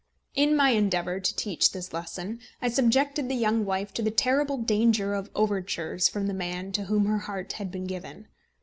In 0.33 0.55
my 0.55 0.71
endeavour 0.71 1.19
to 1.19 1.35
teach 1.35 1.73
this 1.73 1.93
lesson 1.93 2.39
I 2.59 2.69
subjected 2.69 3.29
the 3.29 3.35
young 3.35 3.65
wife 3.65 3.93
to 3.93 4.01
the 4.01 4.09
terrible 4.09 4.57
danger 4.57 5.13
of 5.13 5.29
overtures 5.35 6.07
from 6.09 6.25
the 6.25 6.33
man 6.33 6.71
to 6.71 6.85
whom 6.85 7.05
her 7.05 7.19
heart 7.19 7.53
had 7.53 7.69
been 7.69 7.85
given. 7.85 8.27